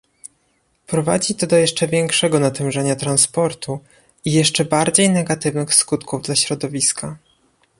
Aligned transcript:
Prowadzi 0.87 1.35
to 1.35 1.47
do 1.47 1.55
jeszcze 1.57 1.87
większego 1.87 2.39
natężenia 2.39 2.95
transportu 2.95 3.79
i 4.25 4.31
jeszcze 4.33 4.65
bardziej 4.65 5.09
negatywnych 5.09 5.75
skutków 5.75 6.21
dla 6.21 6.35
środowiska 6.35 7.17